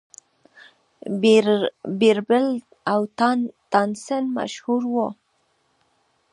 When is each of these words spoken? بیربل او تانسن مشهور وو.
بیربل 1.99 2.45
او 2.91 2.99
تانسن 3.71 4.23
مشهور 4.37 4.81
وو. 4.93 5.07